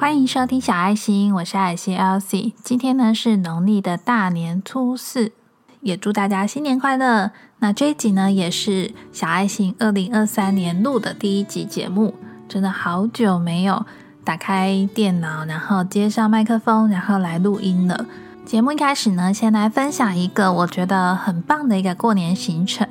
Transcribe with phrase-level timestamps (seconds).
[0.00, 2.52] 欢迎收听小爱心，我是爱心 LC。
[2.62, 5.32] 今天呢是农历的大年初四，
[5.80, 7.32] 也祝大家新年快乐。
[7.58, 12.14] 那这一集呢也是小爱心二零二三年录的第一集节目，
[12.48, 13.84] 真的好久没有
[14.22, 18.06] 打开电脑，然后接上麦克风，然后来录音了。
[18.46, 22.86] 节目一开始呢，先来分享一个我觉得很棒的一个过年行程，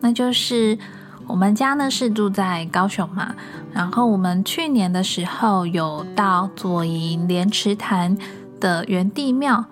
[0.00, 0.78] 那就是
[1.26, 3.34] 我们家呢是住在高雄嘛。
[3.72, 8.16] 然后我们去年的时候有到左营莲池潭
[8.60, 9.64] 的元帝庙，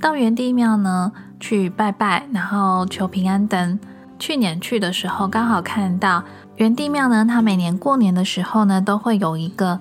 [0.00, 3.78] 到元帝庙呢去拜拜，然后求平安灯。
[4.18, 6.22] 去年去的时候刚好看到
[6.56, 9.78] 元帝庙呢，它每年过年的时候呢都会有一个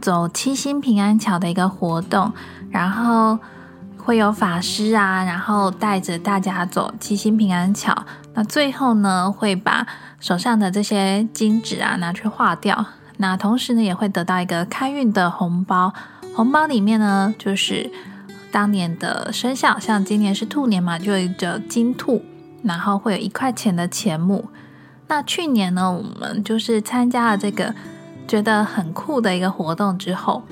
[0.00, 2.32] 走七星平安桥的一个活动，
[2.70, 3.38] 然后
[3.96, 7.96] 会有法师啊，然后带着大家走七星平安桥。
[8.34, 9.86] 那最后呢会把
[10.22, 12.86] 手上的这些金纸啊拿去化掉。
[13.16, 15.92] 那同时呢，也会得到一个开运的红包，
[16.34, 17.90] 红包里面呢，就是
[18.52, 22.22] 当年的生肖，像今年是兔年嘛，就有一个金兔，
[22.62, 24.48] 然后会有一块钱的钱目。
[25.08, 27.74] 那去年呢，我们就是参加了这个
[28.28, 30.44] 觉得很酷的一个活动之后，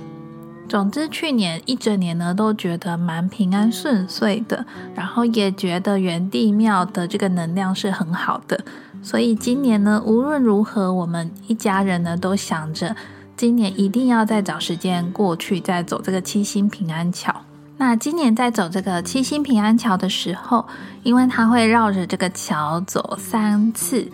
[0.68, 8.64] 总之去年一整年呢，都觉得蛮平安顺遂的，然后也觉得元帝庙的这个能量是很好的。
[9.02, 12.94] 所以今年呢，无论如何，我们一家人呢都想着，
[13.36, 17.34] 今年一定要再找时间过去，再走这个七星平安桥。
[17.78, 20.66] 那今年在走这个七星平安桥的时候，
[21.02, 24.06] 因为它会绕着这个桥走三次，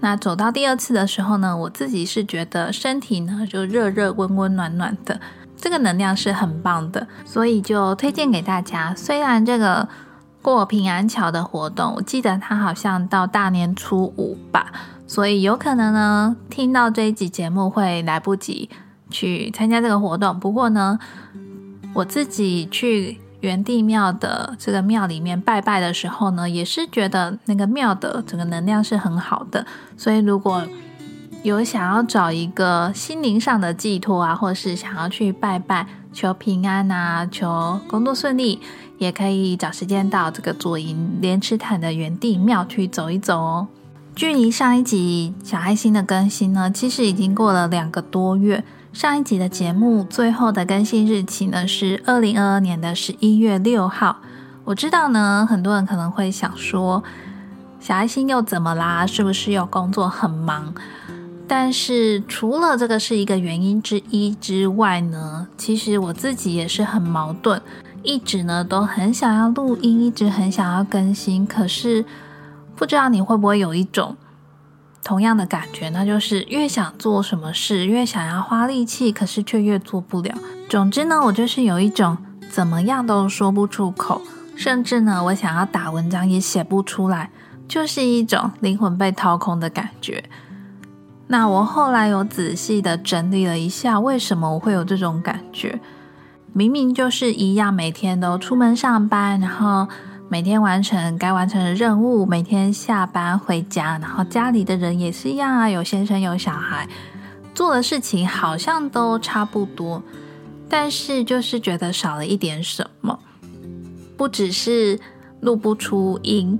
[0.00, 5.20] 那走到第二次的时候呢，我自己是觉得身体呢就热热温温暖暖的，
[5.56, 8.94] 这个能量是很棒的，所以就推荐给大家。
[8.96, 9.86] 虽然这个。
[10.42, 14.72] 过平安桥的活动，我记得他好像到大年初五吧，
[15.06, 18.70] 所以有可能呢，听到这一集节目会来不及
[19.10, 20.40] 去参加这个活动。
[20.40, 20.98] 不过呢，
[21.92, 29.66] 我自己去元帝庙的这个庙里面拜拜的时候呢，也是觉得那个庙的整个能量是很好的。
[29.96, 30.62] 所以如果
[31.42, 38.60] 有想要找一个心灵上的寄托啊，或是想要去拜拜求平安啊，求工作顺利。
[39.00, 43.66] 也可以找时间到这个左营莲池潭的原地庙去走一走哦。
[44.14, 48.62] 距离上一集小爱心的更新呢，其实已经过了两个多月。
[48.92, 54.18] 上一集的节目最后的更新日期呢是二零二二年的十一月六号。
[54.64, 57.02] 我知道呢，很多人可能会想说，
[57.80, 59.06] 小爱心又怎么啦？
[59.06, 60.74] 是不是又工作很忙？
[61.48, 67.60] 但是除了这个是一个原因之一之外呢，其实我自己也是很矛盾。
[68.02, 72.04] 一直呢都很想要录音，一直很想要更新，可是
[72.74, 74.16] 不知道你会不会有一种
[75.04, 80.34] 同样的感觉，那就是越想做什么事，越想要花力气，可是却越做不了。
[80.68, 82.16] 总之呢，我就是有一种
[82.50, 84.22] 怎么样都说不出口，
[84.56, 87.30] 甚至呢，我想要打文章也写不出来，
[87.68, 90.24] 就是一种灵魂被掏空的感觉。
[91.26, 95.80] 那我后来有仔细的整理了一下，为什么我会有这种感觉？
[96.52, 99.88] 明明就是一样，每天都出门上班，然后
[100.28, 106.88] 每天完成该完成的任务，每天下班回家，然后家里的人也是一样啊，有先生有小孩，
[107.54, 110.02] 做的事情好像都差不多，
[110.68, 113.16] 但是就是觉得少了一点什么，
[114.16, 114.98] 不只是
[115.40, 116.58] 录不出音，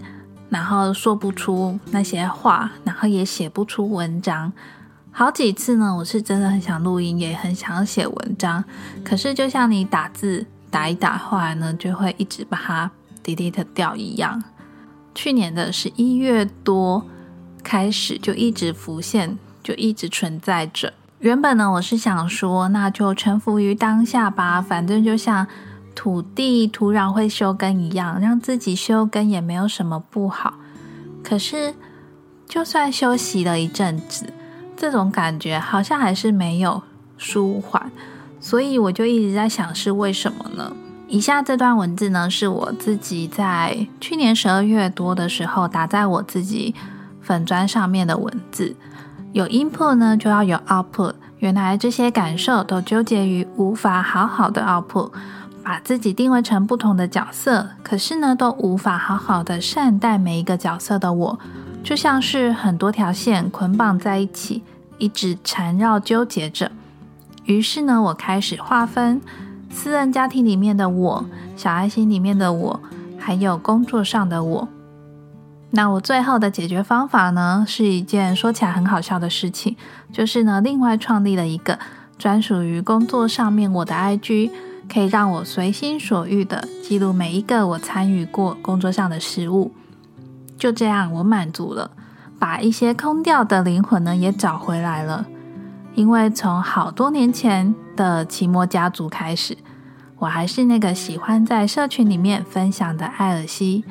[0.49, 4.53] 然后说不出那些话，然后也写不出文章。
[5.13, 8.65] 好几次呢，我是真的很想录音，也很想写文章，
[9.05, 12.91] 可是就像你打字打一打，后来呢就会一直把它
[13.23, 14.43] delete 掉一样。
[15.15, 17.05] 去年的十一月多
[17.63, 20.95] 开始就一直浮现，就一直存在着。
[21.19, 25.47] 原本呢，我是想说，那就臣服于当下吧，反正就像
[25.95, 30.55] 土地土壤会休耕一样，让自己休耕也没有什么不好。
[31.23, 31.75] 可是，
[32.47, 34.33] 就算休息了一阵子。
[34.81, 36.83] 这种感觉好像还是没有
[37.19, 37.93] 舒缓，
[38.41, 40.73] 所以我就一直在想是为什么呢？
[41.07, 46.75] 以下这段文字呢，是我自己在去年十二月多的时候打在我自己
[47.21, 48.75] 粉砖上面的文字。
[49.33, 51.13] 有 input 呢，就要有 output。
[51.41, 55.11] 原来这些感受都纠结于无法好好的 output，
[55.63, 61.39] 把自己定位成不同的角色，可是呢，都无法好好的善待每一个角色的我。
[61.83, 64.63] 就像是很多条线捆绑在一起，
[64.99, 66.71] 一直缠绕纠结着。
[67.45, 69.21] 于是呢，我开始划分
[69.71, 71.25] 私人家庭里面的我、
[71.57, 72.81] 小爱心里面的我，
[73.19, 74.69] 还有工作上的我。
[75.73, 79.77] 那我最后的解决方法呢，是一件说起来很好笑的事情，
[80.13, 81.79] 就是呢，另外创立了一个
[82.19, 84.51] 专属于工作上面我的 IG，
[84.93, 89.73] 可以让我随心所欲的记录每一个我参与过工作上的事物。
[90.61, 91.91] 就这样，我满足了，
[92.39, 95.25] 把一些空掉的灵魂呢也找回来了。
[95.95, 99.57] 因为从好多年前的奇摩家族开始，
[100.19, 103.85] 我还是那个喜欢在社群里面分享的艾尔西。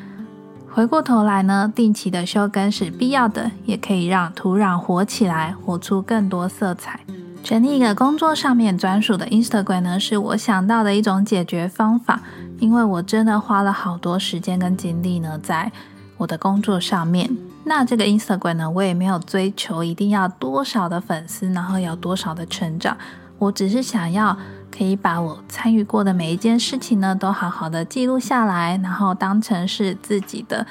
[0.72, 7.00] 回过头来呢，定期的修根是必要的，也可以让土壤活起来，活出更多色彩。
[7.44, 12.22] 成立一个工作上面专属的 Instagram 呢，是我想到的一种解决方法。
[12.60, 15.72] 因为我真的花了好多时间跟精力呢，在
[16.20, 17.36] 我的工作上面。
[17.64, 22.96] 那这个 Instagram 呢，我也没有追求一定要多少的粉丝，然后有多少的成长。
[23.40, 24.38] 我只是想要
[24.70, 30.68] 可以把我参与过的每一件事情呢，都好好的记录下来，然后当成是自己的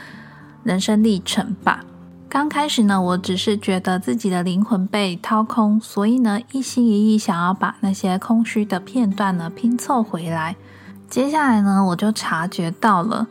[0.62, 1.84] 人生历程吧。
[2.28, 10.56] 刚开始呢，我只是觉得自己的灵魂被掏空，所以呢，一心一意想要把那些空虚的片段呢拼凑回来。
[11.08, 13.28] 接下来呢，我就察觉到了，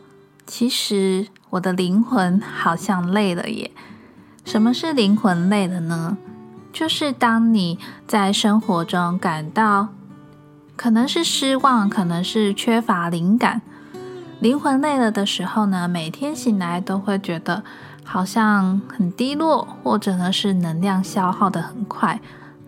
[0.48, 3.70] 其实我的灵魂好像累了耶。
[4.44, 6.16] 什么是灵魂累了呢？
[6.72, 9.88] 就是当你在生活中感到
[10.76, 13.62] 可能是失望，可能是缺乏灵感，
[14.40, 17.62] 灵魂累了的时候呢，每天醒来都会觉得。
[18.10, 22.18] 好像很低落，或者呢是能量消耗的很快。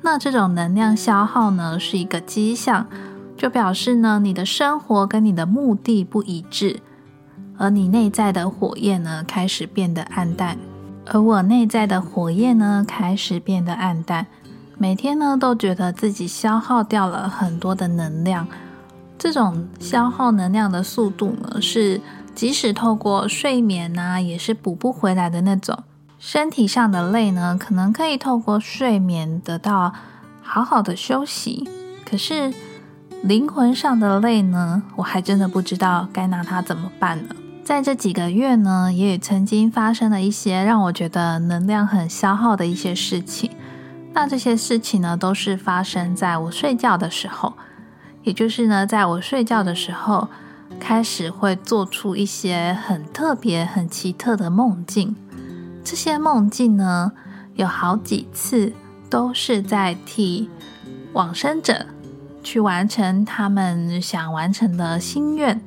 [0.02, 2.86] 那这种能量消耗呢是一个迹象，
[3.38, 6.80] 就表示呢你的生活跟你的目的不一致，
[7.60, 10.56] 而你内在的火焰呢开始变得暗淡。
[11.06, 14.26] 而我内在的火焰呢开始变得暗淡，
[14.78, 18.48] 每天呢都觉得自己消耗掉了很多的能量。
[19.18, 22.00] 这种消耗能量的速度呢是。
[22.32, 25.76] 即使透过睡眠呢，也是补不回来的那种。
[26.18, 29.92] 身体上的累呢，可能可以透过睡眠得到
[30.40, 31.68] 好好的休息。
[32.08, 32.54] 可是
[33.22, 37.34] 灵魂上的累呢，我还真的不知道该拿它怎么办呢。
[37.70, 43.48] 在这几个月呢，也曾经发生了一些让我觉得能量很消耗的一些事情。
[44.12, 47.52] 那这些事情呢，都是发生在我睡觉的时候，
[48.24, 50.26] 也就是呢，在我睡觉的时候。
[50.80, 55.14] 开始会做出一些很特别、很奇特的梦境。
[55.84, 57.12] 这些梦境呢，
[57.54, 58.72] 有好几次
[59.08, 60.48] 都是在替
[61.12, 61.86] 往生者
[62.42, 65.60] 去完成他们想完成的心愿。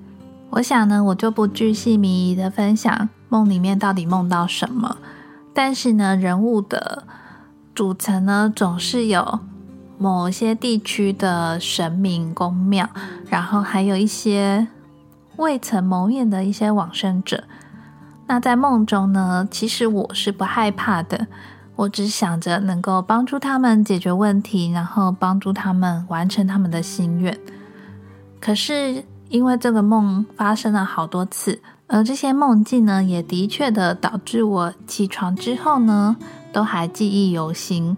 [0.54, 4.98] 我想呢，我就不具细迷的分享梦里面到底梦到什么。
[5.54, 7.04] 但是呢，人物的
[7.76, 9.40] 组成呢，总是有
[9.98, 12.90] 某些地区的神明宫庙，
[13.30, 14.68] 然后还有一些。
[15.38, 17.46] 未曾谋面的一些往生者，
[18.28, 19.48] 那在梦中呢？
[19.50, 21.26] 其实我是不害怕的，
[21.76, 27.36] 我只想着能够帮助他们解决问题，然后帮助他们完成他们的心愿。
[28.40, 29.04] 可是
[29.34, 36.16] 因为这个梦发生了好多次，而这些梦境呢，也的确的导致我起床之后呢，
[36.52, 37.98] 都还记忆犹新。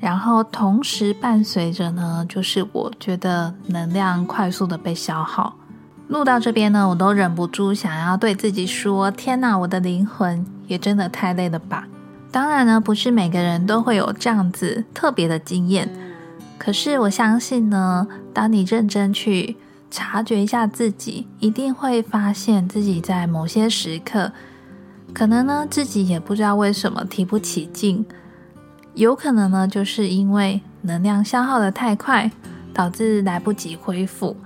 [0.00, 5.54] 然后同时伴随着呢，就是我觉得能量快速的被消耗。
[6.08, 11.86] 录到这边呢，我都忍不住想要对自己说：“天哪，我的灵魂也真的太累了吧！”
[12.32, 15.88] 当然呢，不是每个人都会有这样子特别的经验。
[16.58, 19.56] 可是我相信呢，当你认真去
[19.94, 24.32] 察觉一下自己，一定会发现自己在某些时刻，
[25.12, 28.04] 可能呢自己也不知道为什么提不起劲。
[28.94, 32.28] 有可能呢，就是因为能量消耗的太快，
[32.72, 34.36] 导致来不及恢复。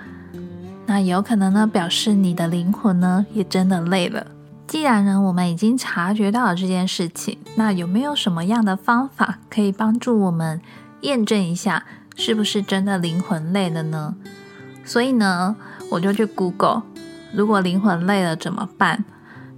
[0.84, 4.26] 那有可能呢，表示你的灵魂呢也真的累了。
[4.66, 10.60] 既然呢，我们已经察觉到了这件事情，那有没有什么样的方法可以帮助我们
[11.00, 11.86] 验证一下
[12.16, 14.14] 是不是真的灵魂累了呢？
[14.88, 15.54] 所以呢，
[15.90, 16.82] 我就去 Google，
[17.34, 19.04] 如果灵魂累了怎么办？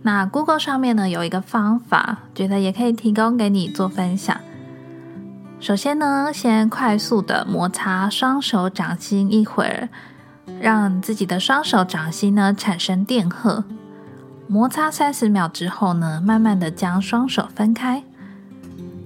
[0.02, 4.36] 那 Google 上面呢有一个方法，觉得也可以提供给你做分享。
[5.60, 9.88] 首先呢，先快速的摩擦双手掌心一会儿。
[10.60, 13.62] 让自己的双手掌心呢产生电荷，
[14.48, 18.02] 摩擦三十秒之后呢，慢慢的将双手分开。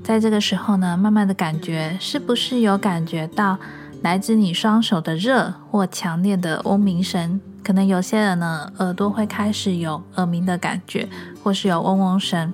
[0.02, 3.58] 在这个时候呢，慢慢的感觉是不是有感觉到
[4.04, 7.40] 来自你双手的热或强烈的嗡鸣声？
[7.64, 11.08] 可能有些人呢耳朵会开始有耳鸣的感觉，
[11.42, 12.52] 或是有嗡嗡声。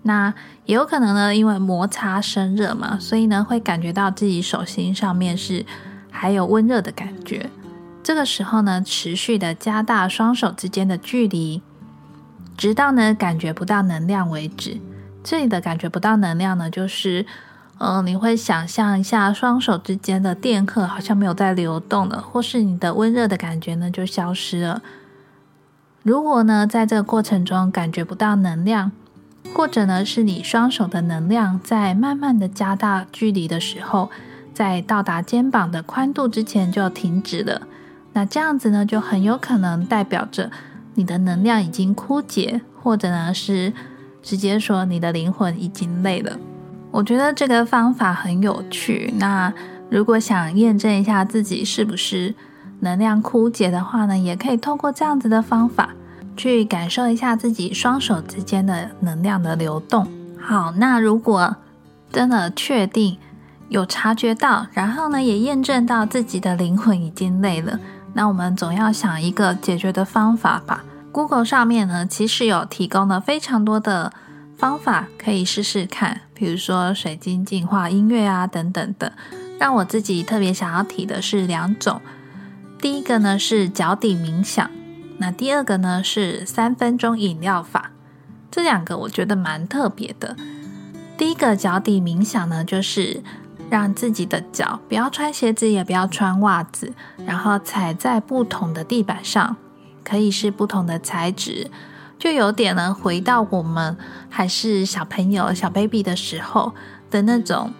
[0.00, 0.32] 那
[0.64, 5.62] 也有可能呢，因为摩擦生热嘛，所以呢会感觉到自己手心上面是
[6.10, 7.50] 还有温热的感觉。
[8.02, 11.60] 这个时候呢，持续的加大双手之间的距离，
[12.56, 14.80] 直到呢感觉不到能量为止。
[15.22, 17.26] 这里的感觉不到能量呢，就是
[17.78, 24.80] 嗯，你会想象一下双手之间的电荷好像没有在流动了，或是你的温热的感觉呢就消失了。
[26.02, 28.92] 如果呢在这个过程中感觉不到能量，
[29.54, 34.10] 或者呢是你双手的能量在慢慢的加大距离的时候，
[34.54, 37.66] 在到达肩膀的宽度之前就停止了，
[38.14, 40.50] 那这样子呢就很有可能代表着
[40.94, 43.74] 你的能量已经枯竭，或者呢是
[44.22, 46.38] 直接说你的灵魂已经累了。
[46.96, 49.12] 我觉得这个方法很有趣。
[49.18, 49.52] 那
[49.90, 52.34] 如果想验证一下自己是不是
[52.80, 55.90] 能量枯竭的话呢，也可以透过这样子的方法
[56.38, 60.08] 去感受一下自己双手之间的能量的流动。
[60.40, 61.54] 好，那如果
[62.10, 63.18] 真的确定
[63.68, 67.78] 有察觉到，然后呢也验证到自己的灵魂已经累了，
[68.14, 70.82] 那我们总要想一个解决的方法吧。
[71.12, 74.10] Google 上面呢其实有提供了非常多的。
[74.56, 79.12] 方法可以试试看，比如说水晶净化音乐啊等等的。
[79.58, 82.00] 让我自己特别想要提的是两种，
[82.78, 84.70] 第一个呢是脚底冥想，
[85.18, 87.90] 那第二个呢是三分钟饮料法。
[88.50, 90.36] 这两个我觉得蛮特别的。
[91.16, 93.22] 第一个脚底冥想呢，就是
[93.70, 96.92] 让自己的脚不要穿鞋子，也不要穿袜子，
[97.26, 99.56] 然后踩在不同的地板上，
[100.04, 101.70] 可以是不同的材质。
[102.18, 103.96] 就有点呢，回到我们
[104.28, 106.74] 还是小朋友、小 baby 的时候
[107.10, 107.72] 的那种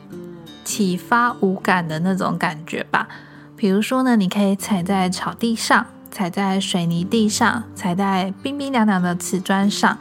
[0.64, 3.08] 启发无感的那种感觉吧。
[3.56, 9.98] 比如说呢，你可以踩在草地上，踩在水泥地上，踩在冰冰凉凉的瓷砖上，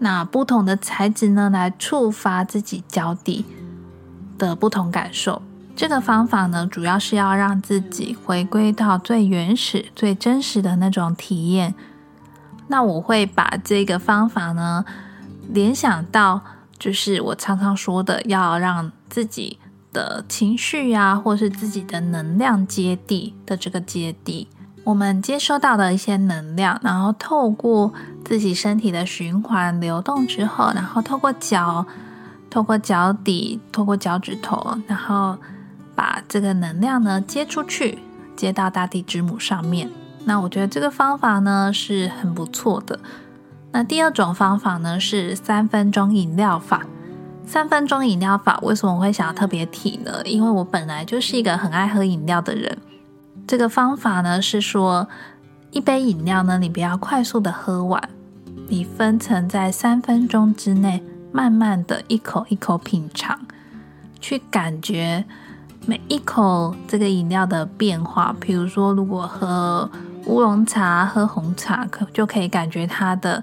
[0.00, 3.44] 那不同的材质呢，来触发自己脚底
[4.36, 5.40] 的不同感受。
[5.76, 11.74] 这个方法呢，主要是要让自己回归到最原始、最真实的那种体验。
[12.72, 14.82] 那我会把这个方法呢
[15.50, 16.40] 联想到，
[16.78, 19.58] 就是我常常说的，要让自己
[19.92, 24.48] 的情绪呀，或是自己的能量接地的这个接地。
[24.84, 27.92] 我们接收到的一些能量，然后透过
[28.24, 31.84] 自己身体的循环流动之后，然后透过脚，
[32.48, 35.36] 透过脚底，透过脚趾头，然后
[35.94, 37.98] 把这个能量呢接出去，
[38.34, 39.90] 接到大地之母上面。
[40.24, 42.98] 那我觉得这个方法呢是很不错的。
[43.72, 46.86] 那第二种方法呢是三分钟饮料法。
[47.44, 50.22] 三分钟饮料法为什么我会想要特别提呢？
[50.24, 52.78] 因为我本来就是一个很爱喝饮料的人。
[53.46, 55.08] 这个方法呢是说，
[55.72, 58.08] 一杯饮料呢你不要快速的喝完，
[58.68, 61.02] 你分层在三分钟之内，
[61.32, 63.38] 慢慢的一口一口品尝，
[64.20, 65.24] 去感觉
[65.84, 68.34] 每一口这个饮料的变化。
[68.40, 69.90] 比如说，如果喝
[70.26, 73.42] 乌龙茶喝红茶可就可以感觉它的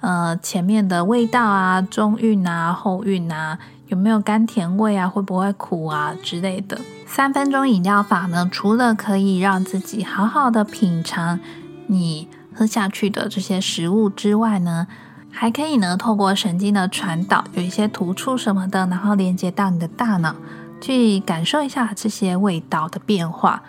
[0.00, 6.78] 呃前面的味道啊，中韵啊，后韵啊，有没有甘甜味啊，会不会苦啊之类的。
[7.06, 11.38] 三分钟饮料法呢，除了可以让自己好好的品尝
[11.86, 14.86] 你喝下去的这些食物之外呢，
[15.30, 20.34] 还可以呢透过神经的传导，有一些突触什么的，然后连接到你的大脑，
[20.80, 23.62] 去感受一下这些味道的变化。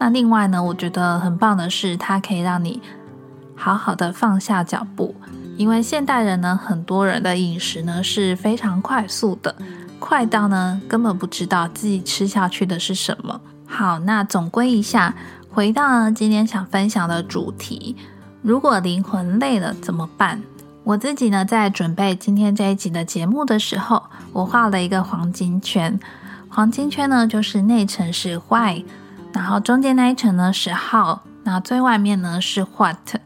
[0.00, 2.80] 那另外呢，我觉得很棒的是，它可以让你
[3.54, 5.14] 好好的放下脚步，
[5.58, 9.54] 因为现代人呢，很多人的饮食呢是非常快速的，
[9.98, 13.38] 快到呢根本不知道自己吃下去的是什么。
[13.66, 15.14] 好，那总归一下，
[15.50, 17.94] 回到今天想分享的主题，
[18.40, 20.40] 如果灵魂累了怎么办？
[20.82, 24.02] 我自己呢，在准备今天这一集的节目的时候，
[24.32, 26.00] 我画了一个黄金圈，
[26.48, 28.82] 黄金圈呢就是内层是 why。
[29.32, 33.16] 然后中间那一层呢是 how，那最外面呢是 what。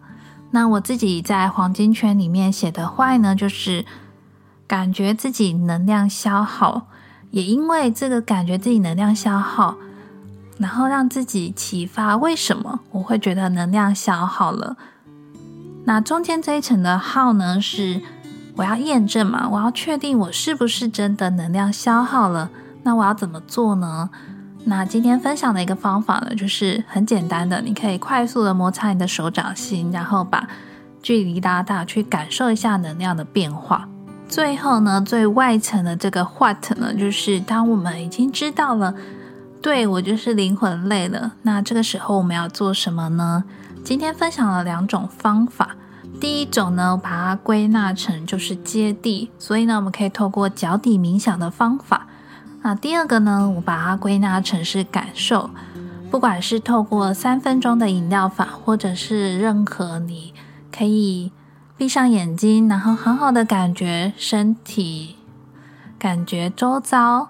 [0.50, 3.84] 那我自己在黄金圈里面写的坏呢，就是
[4.66, 6.86] 感觉自己能量消耗，
[7.30, 9.76] 也因为这个感觉自己能量消耗，
[10.58, 14.76] 然后让自己启发为什么我会觉得能量消耗了。
[15.86, 18.00] 那中间这一层的耗呢，是
[18.56, 22.50] 我要验证嘛，我要确定我是不是真的能量消耗了，
[22.84, 24.08] 那我要怎么做呢？
[24.66, 30.48] 那今天分享的一个方法呢，就是很简单的，你可以快速的摩擦你的手掌心，然后把
[31.02, 33.86] 距离拉大，去感受一下能量的变化。
[34.26, 38.94] 最后呢，最外层的这个 what 呢，就是当我们已经知道了，
[39.60, 43.44] 对我就是灵魂累了，那这个时候我们要做什么呢？
[43.84, 45.76] 今天分享了两种方法，
[46.18, 52.06] 第一种呢，把它归纳成就是接地，所以呢，我们可以透过脚底冥想的方法。
[52.66, 55.50] 那第二个呢，我把它归纳成是感受，
[56.10, 60.32] 不管是透过三分钟的饮料法，或者是任何你
[60.74, 61.30] 可以
[61.76, 65.16] 闭上眼睛，然后好好的感觉身体，
[65.98, 67.28] 感觉周遭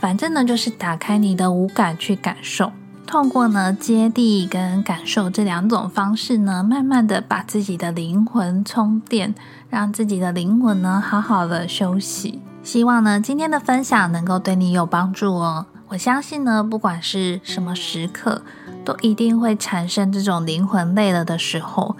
[0.00, 2.72] 反正呢，就是打开你的五感去感受，
[3.06, 9.32] 透过呢接地跟感受这两种方式呢，慢慢的把自己的灵魂充电，
[9.70, 12.40] 让自己的灵魂呢好好的休息。
[12.66, 15.66] 希望呢今天的分享能够对你有帮助哦。
[15.86, 18.42] 我相信呢，不管是什么时刻，
[18.84, 21.96] 都一定会产生这种灵魂累了的时候。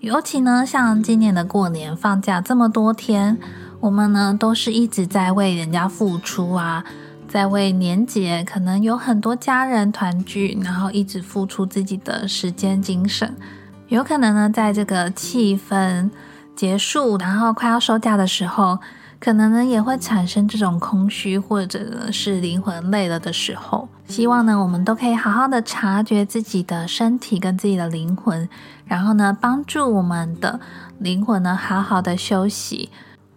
[0.00, 3.36] 尤其呢，像今年的过年放假这么多天，
[3.78, 6.82] 我们呢都是一直在为人家付出啊，
[7.28, 13.36] 在为年节可能有很多家人团聚，然后一直付出自己的时间精神。
[13.88, 16.08] 有可能呢，在这个气氛
[16.54, 18.78] 结束，然后快要收假的时候。
[19.18, 23.88] 可能呢也会产生这种空虚，或者是灵魂累了的时候。
[24.06, 28.48] 希望呢我们都可以好好的察觉自己的身体跟自己的灵魂，
[28.84, 30.60] 然后呢帮助我们的
[30.98, 32.90] 灵魂呢好好的休息，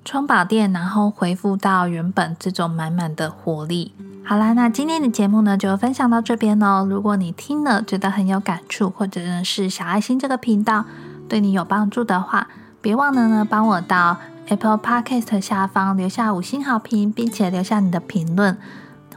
[0.06, 3.94] 充饱电，然后恢复到原本这种满满的活力。
[4.24, 6.86] 好啦，那今天的节目呢就分享到这边喽。
[6.86, 10.86] 如果你听了觉得很有感触，或者呢是小爱心这个频道
[11.28, 12.48] 对你有帮助的话，
[12.80, 14.18] 别忘了呢帮我到。
[14.50, 18.58] Apple Podcast 下方留下五星好评，并且留下你的评论，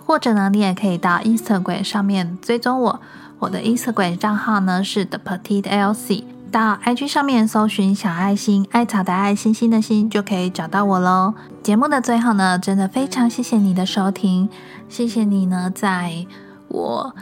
[0.05, 3.01] 或者呢，你也可以到 Instagram 上面追踪我。
[3.39, 11.33] 我的 Instagram 账号呢是 The Petite LC，到 IG 上面搜寻小爱心，爱草的爱心心的心，就可以找到我喽。
[11.63, 14.51] 节目的最后呢，真的非常谢谢你的收听，
[14.91, 16.27] 谢谢你呢，在
[16.69, 17.15] 我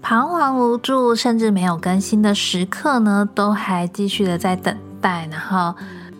[0.00, 5.74] 彷徨无助，甚至没有更新的时刻呢，都还继续的在等待，然后。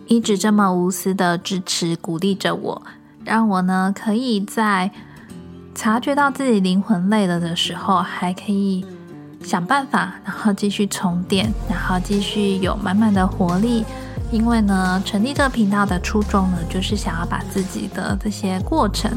[0.09, 2.81] 一直这么无私的支持、鼓励着我，
[3.23, 4.91] 让我呢可以在
[5.73, 8.83] 察觉到自己灵魂累了的时候，还可以
[9.43, 13.85] 想办法，然后继续充电，然后继续有满满的活力。
[14.31, 19.11] 因为呢，成立这个频道的初衷呢，就是想要把自己的这些过程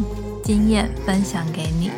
[0.44, 1.90] 经验分享给你。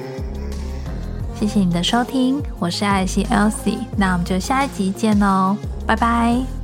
[1.34, 6.63] 谢谢你的收听，我是艾希 Elsie，那我们就下一集见喽，拜拜。